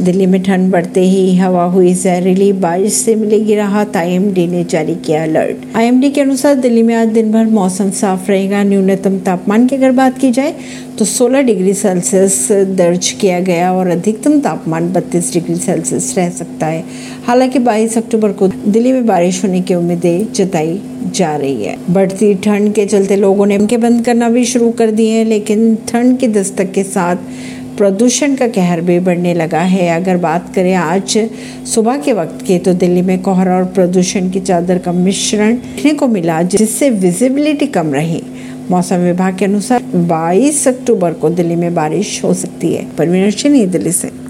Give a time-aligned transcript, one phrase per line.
[0.00, 4.94] दिल्ली में ठंड बढ़ते ही हवा हुई जहरीली बारिश से मिलेगी राहत आईएमडी ने जारी
[4.96, 9.66] किया अलर्ट। आईएमडी के अनुसार दिल्ली में आज दिन भर मौसम साफ़ रहेगा, न्यूनतम तापमान
[9.66, 10.54] की अगर बात की जाए
[10.98, 16.66] तो 16 डिग्री सेल्सियस दर्ज किया गया और अधिकतम तापमान 32 डिग्री सेल्सियस रह सकता
[16.66, 16.84] है।
[17.26, 20.80] हालाँकि 22 अक्टूबर को दिल्ली में बारिश होने की उम्मीदें जताई
[21.14, 24.90] जा रही है। बढ़ती ठंड के चलते लोगों ने उनके बंद करना भी शुरू कर
[24.90, 27.16] दिए हैं, लेकिन ठंड की दस्तक के साथ
[27.80, 31.28] प्रदूषण का कहर भी बढ़ने लगा है। अगर बात करें आज
[31.66, 35.94] सुबह के वक्त की तो दिल्ली में कोहरा और प्रदूषण की चादर का मिश्रण देखने
[35.94, 38.22] को मिला, जिससे विजिबिलिटी कम रही।
[38.70, 43.92] मौसम विभाग के अनुसार 22 अक्टूबर को दिल्ली में बारिश हो सकती है। परवीन दिल्ली
[43.92, 44.20] से।